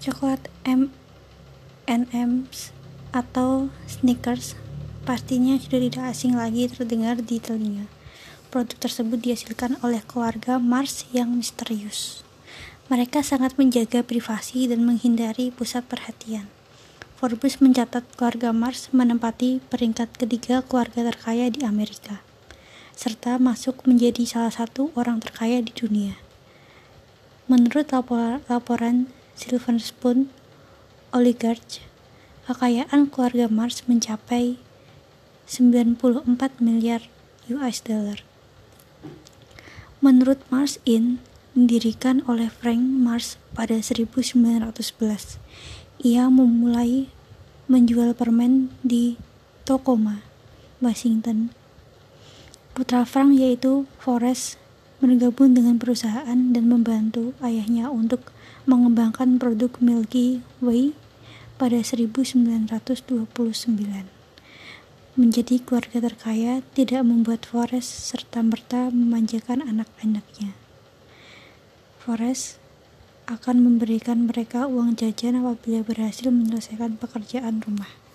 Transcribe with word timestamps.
Coklat 0.00 0.48
M&M's 0.64 2.72
atau 3.12 3.68
Snickers 3.84 4.56
pastinya 5.04 5.60
sudah 5.60 5.76
tidak 5.76 6.04
asing 6.08 6.40
lagi 6.40 6.72
terdengar 6.72 7.20
di 7.20 7.36
telinga. 7.36 7.84
Produk 8.48 8.80
tersebut 8.80 9.20
dihasilkan 9.20 9.76
oleh 9.84 10.00
keluarga 10.08 10.56
Mars 10.56 11.04
yang 11.12 11.36
misterius. 11.36 12.24
Mereka 12.88 13.20
sangat 13.20 13.60
menjaga 13.60 14.00
privasi 14.00 14.72
dan 14.72 14.88
menghindari 14.88 15.52
pusat 15.52 15.84
perhatian. 15.84 16.48
Forbes 17.20 17.60
mencatat 17.60 18.08
keluarga 18.16 18.56
Mars 18.56 18.88
menempati 18.96 19.60
peringkat 19.68 20.16
ketiga 20.16 20.64
keluarga 20.64 21.12
terkaya 21.12 21.52
di 21.52 21.60
Amerika, 21.60 22.24
serta 22.96 23.36
masuk 23.36 23.84
menjadi 23.84 24.24
salah 24.24 24.54
satu 24.56 24.96
orang 24.96 25.20
terkaya 25.20 25.60
di 25.60 25.76
dunia. 25.76 26.16
Menurut 27.52 27.92
lapor 27.92 28.40
laporan 28.48 29.19
Silver 29.40 29.80
Spoon 29.80 30.28
Oligarch, 31.16 31.80
kekayaan 32.44 33.08
keluarga 33.08 33.48
Mars 33.48 33.88
mencapai 33.88 34.60
94 35.48 35.96
miliar 36.60 37.08
US 37.48 37.80
dollar. 37.80 38.20
Menurut 40.04 40.44
Mars 40.52 40.76
Inc., 40.84 41.24
didirikan 41.56 42.20
oleh 42.28 42.52
Frank 42.52 42.84
Mars 42.84 43.40
pada 43.56 43.80
1911, 43.80 45.40
ia 46.04 46.28
memulai 46.28 47.08
menjual 47.64 48.12
permen 48.12 48.68
di 48.84 49.16
Tacoma, 49.64 50.20
Washington. 50.84 51.48
Putra 52.76 53.08
Frank 53.08 53.40
yaitu 53.40 53.88
Forrest 53.96 54.60
bergabung 55.00 55.56
dengan 55.56 55.80
perusahaan 55.80 56.36
dan 56.52 56.64
membantu 56.68 57.32
ayahnya 57.40 57.88
untuk 57.88 58.28
mengembangkan 58.68 59.40
produk 59.40 59.72
Milky 59.80 60.44
Way 60.60 60.92
pada 61.56 61.80
1929. 61.80 63.32
Menjadi 65.16 65.56
keluarga 65.60 65.98
terkaya 66.04 66.60
tidak 66.76 67.02
membuat 67.02 67.48
Forrest 67.48 68.12
serta-merta 68.12 68.92
memanjakan 68.92 69.64
anak-anaknya. 69.64 70.52
Forrest 72.00 72.60
akan 73.24 73.64
memberikan 73.64 74.28
mereka 74.28 74.68
uang 74.68 75.00
jajan 75.00 75.40
apabila 75.40 75.80
berhasil 75.84 76.28
menyelesaikan 76.28 77.00
pekerjaan 77.00 77.64
rumah. 77.64 78.09